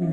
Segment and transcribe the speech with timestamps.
[0.00, 0.10] أبونا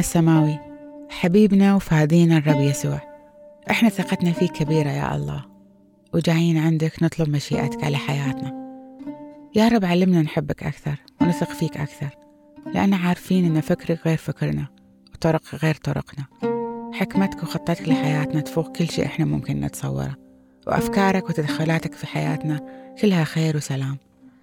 [0.00, 0.58] السماوي
[1.10, 3.00] حبيبنا وفادينا الرب يسوع.
[3.70, 5.53] إحنا ثقتنا فيك كبيرة يا الله.
[6.14, 8.64] وجايين عندك نطلب مشيئتك على حياتنا.
[9.54, 12.08] يا رب علمنا نحبك أكثر ونثق فيك أكثر
[12.74, 14.66] لأن عارفين إن فكرك غير فكرنا
[15.14, 16.24] وطرق غير طرقنا.
[16.92, 20.16] حكمتك وخطتك لحياتنا تفوق كل شيء إحنا ممكن نتصوره
[20.66, 22.60] وأفكارك وتدخلاتك في حياتنا
[23.00, 23.98] كلها خير وسلام.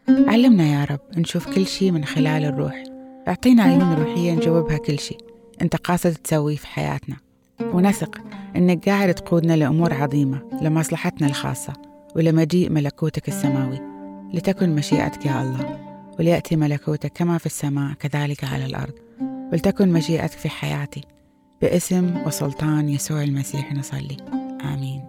[0.09, 2.83] علمنا يا رب نشوف كل شيء من خلال الروح
[3.27, 5.17] أعطينا عيون روحية نجاوبها كل شيء
[5.61, 7.15] أنت قاصد تسويه في حياتنا.
[7.63, 8.21] ونثق
[8.55, 11.73] أنك قاعد تقودنا لأمور عظيمة لمصلحتنا الخاصة
[12.15, 13.79] ولمجيء ملكوتك السماوي.
[14.33, 15.79] لتكن مشيئتك يا الله
[16.19, 18.93] وليأتي ملكوتك كما في السماء كذلك على الأرض.
[19.51, 21.01] ولتكن مشيئتك في حياتي
[21.61, 24.17] باسم وسلطان يسوع المسيح نصلي.
[24.73, 25.01] آمين.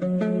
[0.00, 0.33] thank you